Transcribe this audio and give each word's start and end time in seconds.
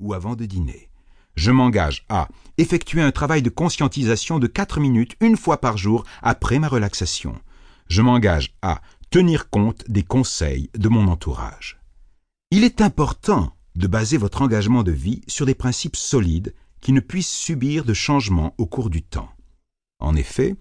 ou 0.00 0.14
avant 0.14 0.34
de 0.34 0.44
dîner. 0.44 0.88
Je 1.36 1.50
m'engage 1.50 2.04
à 2.08 2.28
effectuer 2.58 3.02
un 3.02 3.10
travail 3.10 3.42
de 3.42 3.50
conscientisation 3.50 4.38
de 4.38 4.46
4 4.46 4.80
minutes 4.80 5.16
une 5.20 5.36
fois 5.36 5.60
par 5.60 5.76
jour 5.76 6.04
après 6.22 6.58
ma 6.58 6.68
relaxation. 6.68 7.34
Je 7.88 8.02
m'engage 8.02 8.54
à 8.62 8.80
tenir 9.10 9.50
compte 9.50 9.84
des 9.88 10.02
conseils 10.02 10.70
de 10.74 10.88
mon 10.88 11.08
entourage. 11.08 11.80
Il 12.50 12.64
est 12.64 12.80
important 12.80 13.52
de 13.74 13.86
baser 13.86 14.16
votre 14.16 14.42
engagement 14.42 14.82
de 14.82 14.92
vie 14.92 15.22
sur 15.26 15.46
des 15.46 15.54
principes 15.54 15.96
solides 15.96 16.54
qui 16.80 16.92
ne 16.92 17.00
puissent 17.00 17.34
subir 17.34 17.84
de 17.84 17.94
changements 17.94 18.54
au 18.58 18.66
cours 18.66 18.90
du 18.90 19.02
temps. 19.02 19.30
En 19.98 20.14
effet, 20.14 20.54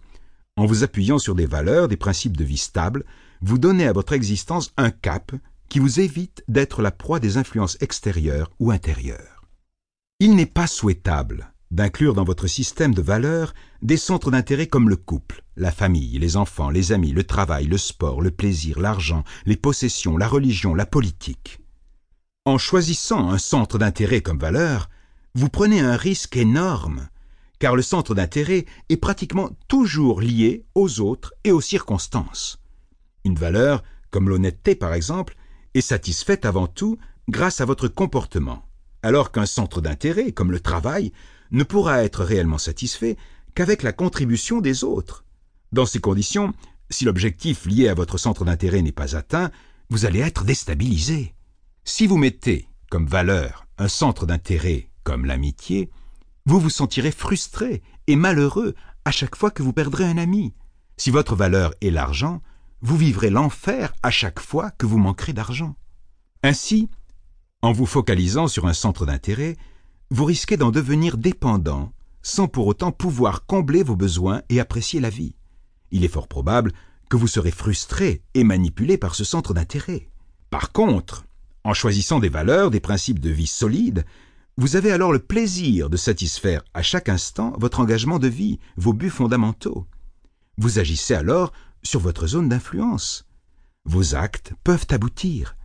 en 0.55 0.65
vous 0.65 0.83
appuyant 0.83 1.19
sur 1.19 1.35
des 1.35 1.45
valeurs, 1.45 1.87
des 1.87 1.97
principes 1.97 2.37
de 2.37 2.43
vie 2.43 2.57
stables, 2.57 3.05
vous 3.41 3.57
donnez 3.57 3.85
à 3.85 3.93
votre 3.93 4.13
existence 4.13 4.71
un 4.77 4.89
cap 4.89 5.31
qui 5.73 5.79
vous 5.79 5.99
évite 5.99 6.43
d'être 6.47 6.83
la 6.83 6.91
proie 6.91 7.19
des 7.19 7.37
influences 7.37 7.79
extérieures 7.81 8.51
ou 8.59 8.69
intérieures. 8.69 9.41
Il 10.19 10.35
n'est 10.35 10.45
pas 10.45 10.67
souhaitable 10.67 11.51
d'inclure 11.71 12.13
dans 12.13 12.23
votre 12.23 12.45
système 12.45 12.93
de 12.93 13.01
valeurs 13.01 13.55
des 13.81 13.97
centres 13.97 14.29
d'intérêt 14.29 14.67
comme 14.67 14.87
le 14.87 14.97
couple, 14.97 15.43
la 15.55 15.71
famille, 15.71 16.19
les 16.19 16.37
enfants, 16.37 16.69
les 16.69 16.91
amis, 16.91 17.11
le 17.11 17.23
travail, 17.23 17.65
le 17.65 17.79
sport, 17.79 18.21
le 18.21 18.29
plaisir, 18.29 18.79
l'argent, 18.79 19.23
les 19.47 19.55
possessions, 19.55 20.15
la 20.15 20.27
religion, 20.27 20.75
la 20.75 20.85
politique. 20.85 21.59
En 22.45 22.59
choisissant 22.59 23.31
un 23.31 23.39
centre 23.39 23.79
d'intérêt 23.79 24.21
comme 24.21 24.37
valeur, 24.37 24.91
vous 25.33 25.49
prenez 25.49 25.79
un 25.79 25.97
risque 25.97 26.37
énorme, 26.37 27.09
car 27.57 27.75
le 27.75 27.81
centre 27.81 28.13
d'intérêt 28.13 28.65
est 28.89 28.97
pratiquement 28.97 29.49
toujours 29.67 30.21
lié 30.21 30.67
aux 30.75 30.99
autres 30.99 31.33
et 31.43 31.51
aux 31.51 31.61
circonstances. 31.61 32.61
Une 33.25 33.39
valeur, 33.39 33.81
comme 34.11 34.29
l'honnêteté 34.29 34.75
par 34.75 34.93
exemple, 34.93 35.35
satisfaite 35.81 36.45
avant 36.45 36.67
tout 36.67 36.97
grâce 37.29 37.61
à 37.61 37.65
votre 37.65 37.87
comportement, 37.87 38.65
alors 39.01 39.31
qu'un 39.31 39.45
centre 39.45 39.81
d'intérêt, 39.81 40.31
comme 40.31 40.51
le 40.51 40.59
travail, 40.59 41.11
ne 41.51 41.63
pourra 41.63 42.03
être 42.03 42.23
réellement 42.23 42.57
satisfait 42.57 43.17
qu'avec 43.55 43.83
la 43.83 43.93
contribution 43.93 44.61
des 44.61 44.83
autres. 44.83 45.23
Dans 45.71 45.85
ces 45.85 45.99
conditions, 45.99 46.53
si 46.89 47.05
l'objectif 47.05 47.65
lié 47.65 47.87
à 47.87 47.93
votre 47.93 48.17
centre 48.17 48.45
d'intérêt 48.45 48.81
n'est 48.81 48.91
pas 48.91 49.15
atteint, 49.15 49.51
vous 49.89 50.05
allez 50.05 50.19
être 50.19 50.43
déstabilisé. 50.43 51.33
Si 51.83 52.07
vous 52.07 52.17
mettez 52.17 52.67
comme 52.89 53.07
valeur 53.07 53.65
un 53.77 53.87
centre 53.87 54.25
d'intérêt 54.25 54.89
comme 55.03 55.25
l'amitié, 55.25 55.89
vous 56.45 56.59
vous 56.59 56.69
sentirez 56.69 57.11
frustré 57.11 57.81
et 58.07 58.15
malheureux 58.15 58.75
à 59.05 59.11
chaque 59.11 59.35
fois 59.35 59.51
que 59.51 59.63
vous 59.63 59.73
perdrez 59.73 60.05
un 60.05 60.17
ami. 60.17 60.53
Si 60.97 61.09
votre 61.09 61.35
valeur 61.35 61.73
est 61.81 61.89
l'argent, 61.89 62.41
vous 62.83 62.97
vivrez 62.97 63.29
l'enfer 63.29 63.93
à 64.03 64.11
chaque 64.11 64.41
fois 64.41 64.69
que 64.71 64.85
vous 64.85 64.97
manquerez 64.97 65.31
d'argent. 65.31 65.75
Ainsi, 66.43 66.89
en 67.61 67.71
vous 67.71 67.85
focalisant 67.85 68.49
sur 68.49 68.67
un 68.67 68.73
centre 68.73 69.05
d'intérêt, 69.05 69.55
vous 70.11 70.25
risquez 70.25 70.57
d'en 70.57 70.69
devenir 70.69 71.17
dépendant 71.17 71.93
sans 72.21 72.49
pour 72.49 72.67
autant 72.67 72.91
pouvoir 72.91 73.45
combler 73.45 73.83
vos 73.83 73.95
besoins 73.95 74.41
et 74.49 74.59
apprécier 74.59 74.99
la 74.99 75.09
vie. 75.09 75.33
Il 75.91 76.03
est 76.03 76.09
fort 76.09 76.27
probable 76.27 76.73
que 77.09 77.15
vous 77.15 77.27
serez 77.27 77.51
frustré 77.51 78.21
et 78.33 78.43
manipulé 78.43 78.97
par 78.97 79.15
ce 79.15 79.23
centre 79.23 79.53
d'intérêt. 79.53 80.09
Par 80.49 80.73
contre, 80.73 81.25
en 81.63 81.73
choisissant 81.73 82.19
des 82.19 82.29
valeurs, 82.29 82.69
des 82.69 82.81
principes 82.81 83.19
de 83.19 83.29
vie 83.29 83.47
solides, 83.47 84.05
vous 84.57 84.75
avez 84.75 84.91
alors 84.91 85.13
le 85.13 85.19
plaisir 85.19 85.89
de 85.89 85.97
satisfaire 85.97 86.63
à 86.73 86.81
chaque 86.81 87.07
instant 87.07 87.53
votre 87.57 87.79
engagement 87.79 88.19
de 88.19 88.27
vie, 88.27 88.59
vos 88.75 88.93
buts 88.93 89.09
fondamentaux. 89.09 89.87
Vous 90.57 90.79
agissez 90.79 91.13
alors 91.13 91.53
sur 91.83 91.99
votre 91.99 92.27
zone 92.27 92.49
d'influence. 92.49 93.25
Vos 93.85 94.15
actes 94.15 94.53
peuvent 94.63 94.87
aboutir. 94.89 95.55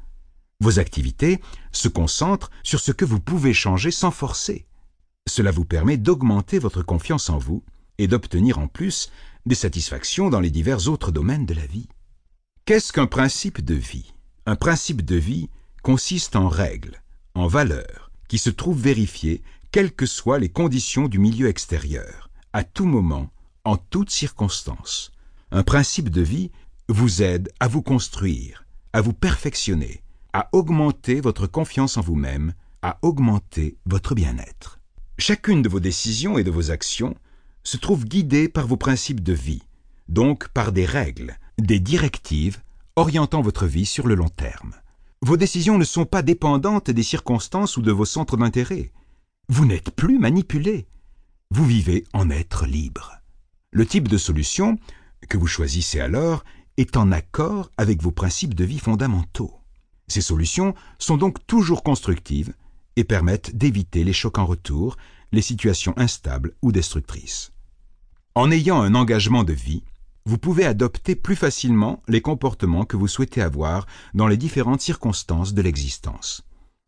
Vos 0.61 0.79
activités 0.79 1.41
se 1.73 1.89
concentrent 1.89 2.51
sur 2.65 2.81
ce 2.81 2.93
que 2.93 3.05
vous 3.05 3.21
pouvez 3.21 3.55
changer 3.55 3.91
sans 3.91 4.11
forcer. 4.11 4.67
Cela 5.29 5.51
vous 5.51 5.65
permet 5.65 5.97
d'augmenter 5.97 6.59
votre 6.59 6.83
confiance 6.83 7.31
en 7.31 7.39
vous 7.39 7.63
et 7.99 8.09
d'obtenir 8.09 8.59
en 8.59 8.67
plus 8.67 9.11
des 9.47 9.55
satisfactions 9.55 10.31
dans 10.31 10.41
les 10.41 10.51
divers 10.51 10.89
autres 10.89 11.13
domaines 11.13 11.47
de 11.47 11.55
la 11.55 11.67
vie. 11.67 11.89
Qu'est-ce 12.65 12.93
qu'un 12.93 13.07
principe 13.07 13.65
de 13.65 13.75
vie? 13.75 14.13
Un 14.47 14.57
principe 14.57 15.03
de 15.03 15.17
vie 15.17 15.49
consiste 15.83 16.37
en 16.37 16.49
règles, 16.49 17.03
en 17.35 17.47
valeurs, 17.47 18.11
qui 18.29 18.39
se 18.39 18.51
trouve 18.51 18.81
vérifié 18.81 19.43
quelles 19.71 19.93
que 19.93 20.07
soient 20.07 20.39
les 20.39 20.49
conditions 20.49 21.09
du 21.09 21.19
milieu 21.19 21.49
extérieur, 21.49 22.31
à 22.53 22.65
tout 22.65 22.87
moment, 22.87 23.31
en 23.65 23.77
toutes 23.77 24.11
circonstances. 24.11 25.13
Un 25.51 25.63
principe 25.63 26.11
de 26.11 26.21
vie 26.21 26.51
vous 26.89 27.23
aide 27.23 27.51
à 27.59 27.69
vous 27.69 27.83
construire, 27.83 28.67
à 28.93 29.01
vous 29.01 29.15
perfectionner, 29.15 30.03
à 30.35 30.49
augmenter 30.53 31.21
votre 31.21 31.47
confiance 31.47 31.97
en 31.97 32.03
vous-même, 32.03 32.53
à 32.83 32.99
augmenter 33.03 33.77
votre 33.87 34.15
bien-être. 34.15 34.79
Chacune 35.19 35.63
de 35.63 35.69
vos 35.69 35.81
décisions 35.81 36.39
et 36.39 36.45
de 36.45 36.51
vos 36.51 36.71
actions 36.71 37.15
se 37.65 37.77
trouve 37.77 38.05
guidée 38.05 38.49
par 38.49 38.67
vos 38.67 38.77
principes 38.77 39.23
de 39.23 39.33
vie, 39.33 39.63
donc 40.09 40.49
par 40.49 40.71
des 40.71 40.85
règles, 40.85 41.39
des 41.59 41.81
directives 41.81 42.59
orientant 42.97 43.41
votre 43.41 43.67
vie 43.67 43.87
sur 43.87 44.07
le 44.07 44.15
long 44.15 44.29
terme. 44.29 44.75
Vos 45.23 45.37
décisions 45.37 45.79
ne 45.79 45.85
sont 45.85 46.05
pas 46.05 46.23
dépendantes 46.23 46.91
des 46.91 47.03
circonstances 47.03 47.77
ou 47.77 47.83
de 47.83 47.91
vos 47.91 48.05
centres 48.05 48.37
d'intérêt. 48.37 48.93
Vous 49.49 49.65
n'êtes 49.65 49.91
plus 49.91 50.19
manipulé. 50.19 50.87
Vous 51.51 51.65
vivez 51.65 52.05
en 52.13 52.29
être 52.31 52.67
libre. 52.67 53.19
Le 53.71 53.87
type 53.87 54.09
de 54.09 54.19
solution 54.19 54.79
que 55.29 55.37
vous 55.37 55.47
choisissez 55.47 56.01
alors 56.01 56.45
est 56.77 56.97
en 56.97 57.13
accord 57.13 57.71
avec 57.77 58.03
vos 58.03 58.13
principes 58.13 58.55
de 58.55 58.65
vie 58.65 58.79
fondamentaux. 58.79 59.55
Ces 60.07 60.21
solutions 60.21 60.75
sont 60.99 61.17
donc 61.17 61.47
toujours 61.47 61.83
constructives 61.83 62.55
et 62.97 63.05
permettent 63.05 63.57
d'éviter 63.57 64.05
les 64.05 64.13
chocs 64.13 64.39
en 64.39 64.47
retour, 64.47 64.97
les 65.33 65.43
situations 65.43 65.95
instables 65.97 66.55
ou 66.63 66.73
destructrices. 66.73 67.53
En 68.35 68.51
ayant 68.51 68.81
un 68.81 68.95
engagement 68.95 69.45
de 69.45 69.53
vie, 69.53 69.83
vous 70.25 70.39
pouvez 70.39 70.65
adopter 70.65 71.15
plus 71.15 71.37
facilement 71.37 72.03
les 72.07 72.21
comportements 72.21 72.85
que 72.85 72.97
vous 72.97 73.09
souhaitez 73.09 73.43
avoir 73.43 73.87
dans 74.15 74.29
les 74.29 74.37
différentes 74.37 74.81
circonstances 74.81 75.55
de 75.55 75.63
l'existence. 75.63 76.43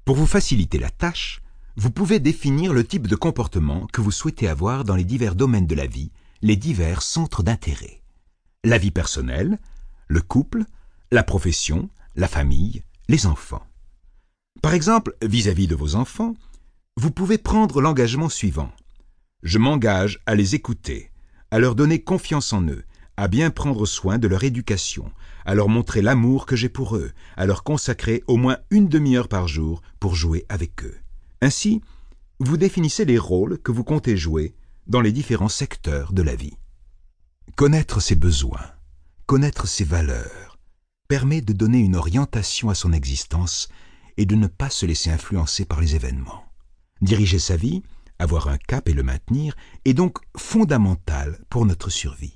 Pour 0.05 0.17
vous 0.17 0.27
faciliter 0.27 0.79
la 0.79 0.91
tâche, 0.91 1.41
vous 1.77 1.91
pouvez 1.91 2.19
définir 2.19 2.73
le 2.73 2.85
type 2.85 3.07
de 3.07 3.17
comportement 3.17 3.87
que 3.93 4.01
vous 4.01 4.11
souhaitez 4.11 4.49
avoir 4.49 4.85
dans 4.85 4.97
les 4.97 5.05
divers 5.05 5.35
domaines 5.35 5.67
de 5.67 5.75
la 5.75 5.87
vie, 5.87 6.11
les 6.43 6.57
divers 6.57 7.03
centres 7.03 7.43
d'intérêt. 7.43 8.00
La 8.63 8.77
vie 8.77 8.91
personnelle, 8.91 9.59
le 10.07 10.21
couple, 10.21 10.65
la 11.11 11.23
profession, 11.23 11.89
la 12.15 12.29
famille, 12.29 12.83
les 13.09 13.25
enfants. 13.25 13.67
Par 14.61 14.75
exemple, 14.75 15.17
vis-à-vis 15.23 15.65
-vis 15.65 15.71
de 15.71 15.75
vos 15.75 15.95
enfants, 15.95 16.35
vous 16.99 17.11
pouvez 17.11 17.39
prendre 17.39 17.81
l'engagement 17.81 18.29
suivant. 18.29 18.71
Je 19.43 19.57
m'engage 19.57 20.21
à 20.27 20.35
les 20.35 20.55
écouter, 20.55 21.11
à 21.51 21.59
leur 21.59 21.75
donner 21.75 22.03
confiance 22.03 22.53
en 22.53 22.63
eux, 22.69 22.85
à 23.17 23.29
bien 23.29 23.49
prendre 23.49 23.87
soin 23.87 24.19
de 24.19 24.29
leur 24.29 24.45
éducation, 24.45 25.11
à 25.47 25.55
leur 25.55 25.71
montrer 25.71 26.03
l'amour 26.03 26.45
que 26.45 26.55
j'ai 26.55 26.69
pour 26.69 26.97
eux, 26.97 27.13
à 27.39 27.47
leur 27.47 27.63
consacrer 27.63 28.23
au 28.27 28.37
moins 28.37 28.59
une 28.69 28.89
demi-heure 28.89 29.29
par 29.29 29.49
jour 29.49 29.81
pour 30.01 30.15
jouer 30.15 30.45
avec 30.51 30.85
eux. 30.85 30.99
Ainsi, 31.41 31.81
vous 32.41 32.59
définissez 32.59 33.07
les 33.07 33.19
rôles 33.19 33.57
que 33.57 33.73
vous 33.73 33.85
comptez 33.85 34.19
jouer 34.19 34.55
dans 34.87 35.01
les 35.01 35.13
différents 35.13 35.49
secteurs 35.49 36.13
de 36.13 36.21
la 36.21 36.37
vie. 36.37 36.60
Connaître 37.57 38.01
ses 38.01 38.15
besoins, 38.15 38.71
connaître 39.27 39.67
ses 39.67 39.85
valeurs, 39.85 40.59
permet 41.09 41.41
de 41.41 41.53
donner 41.53 41.79
une 41.79 41.97
orientation 41.97 42.71
à 42.71 42.75
son 42.75 42.93
existence 42.93 43.69
et 44.17 44.25
de 44.25 44.35
ne 44.35 44.47
pas 44.47 44.71
se 44.71 44.87
laisser 44.87 45.11
influencer 45.11 45.65
par 45.65 45.81
les 45.81 45.95
événements. 45.95 46.45
Diriger 47.03 47.39
sa 47.39 47.57
vie, 47.57 47.83
avoir 48.19 48.49
un 48.49 48.57
cap 48.57 48.89
et 48.89 48.93
le 48.93 49.03
maintenir 49.03 49.57
est 49.85 49.95
donc 49.95 50.19
fondamental 50.37 51.45
pour 51.51 51.67
notre 51.67 51.91
survie. 51.91 52.35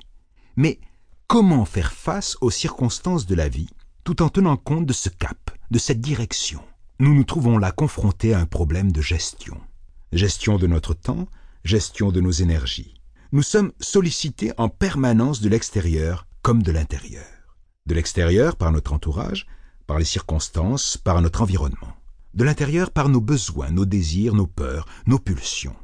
Mais 0.57 0.81
comment 1.27 1.65
faire 1.65 1.93
face 1.93 2.37
aux 2.41 2.51
circonstances 2.51 3.27
de 3.27 3.35
la 3.35 3.49
vie 3.49 3.71
tout 4.03 4.23
en 4.23 4.29
tenant 4.29 4.57
compte 4.57 4.87
de 4.87 4.93
ce 4.93 5.09
cap, 5.09 5.51
de 5.71 5.79
cette 5.79 6.01
direction? 6.01 6.61
Nous 6.99 7.15
nous 7.15 7.25
trouvons 7.25 7.59
là 7.59 7.73
confrontés 7.73 8.35
à 8.35 8.41
un 8.41 8.47
problème 8.47 8.93
de 8.93 9.01
gestion. 9.01 9.61
Gestion 10.13 10.59
de 10.59 10.67
notre 10.67 10.95
temps, 10.95 11.29
gestion 11.65 12.13
de 12.13 12.21
nos 12.21 12.31
énergies. 12.31 12.94
Nous 13.35 13.43
sommes 13.43 13.73
sollicités 13.81 14.53
en 14.59 14.69
permanence 14.69 15.41
de 15.41 15.49
l'extérieur 15.49 16.29
comme 16.41 16.63
de 16.63 16.71
l'intérieur. 16.71 17.27
De 17.85 17.93
l'extérieur 17.93 18.55
par 18.55 18.71
notre 18.71 18.93
entourage, 18.93 19.49
par 19.89 19.99
les 19.99 20.05
circonstances, 20.05 20.97
par 20.97 21.21
notre 21.21 21.43
environnement. 21.43 21.97
De 22.35 22.45
l'intérieur 22.45 22.93
par 22.93 23.09
nos 23.09 23.21
besoins, 23.21 23.73
nos 23.73 23.87
désirs, 23.87 24.35
nos 24.35 24.47
peurs, 24.47 24.87
nos 25.09 25.19
pulsions. 25.19 25.75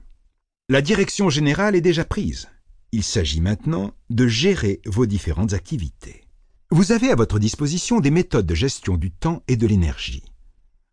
La 0.68 0.80
direction 0.80 1.28
générale 1.28 1.74
est 1.74 1.80
déjà 1.80 2.04
prise. 2.04 2.46
Il 2.92 3.02
s'agit 3.02 3.40
maintenant 3.40 3.94
de 4.10 4.28
gérer 4.28 4.80
vos 4.86 5.06
différentes 5.06 5.52
activités. 5.52 6.28
Vous 6.70 6.92
avez 6.92 7.10
à 7.10 7.16
votre 7.16 7.40
disposition 7.40 7.98
des 7.98 8.12
méthodes 8.12 8.46
de 8.46 8.54
gestion 8.54 8.96
du 8.96 9.10
temps 9.10 9.42
et 9.48 9.56
de 9.56 9.66
l'énergie. 9.66 10.22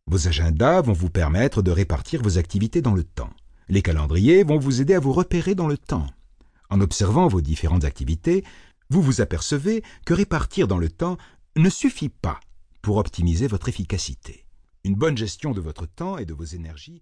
Vos 0.08 0.28
agendas 0.28 0.82
vont 0.82 0.94
vous 0.94 1.12
permettre 1.12 1.62
de 1.62 1.70
répartir 1.70 2.24
vos 2.24 2.40
activités 2.40 2.82
dans 2.82 2.96
le 2.96 3.04
temps. 3.04 3.34
Les 3.70 3.84
calendriers 3.84 4.42
vont 4.42 4.58
vous 4.58 4.82
aider 4.82 4.96
à 4.96 5.00
vous 5.00 5.14
repérer 5.14 5.54
dans 5.54 5.68
le 5.68 5.78
temps. 5.78 6.08
En 6.70 6.82
observant 6.82 7.28
vos 7.28 7.42
différentes 7.42 7.86
activités, 7.86 8.44
vous 8.90 9.02
vous 9.02 9.22
apercevez 9.22 9.84
que 10.06 10.14
répartir 10.14 10.68
dans 10.68 10.78
le 10.78 10.90
temps 10.90 11.18
ne 11.56 11.70
suffit 11.70 12.10
pas 12.10 12.40
pour 12.82 12.98
optimiser 12.98 13.48
votre 13.48 13.70
efficacité. 13.70 14.46
Une 14.84 14.96
bonne 14.96 15.18
gestion 15.18 15.52
de 15.52 15.62
votre 15.62 15.86
temps 15.86 16.18
et 16.18 16.26
de 16.26 16.34
vos 16.34 16.44
énergies 16.44 17.02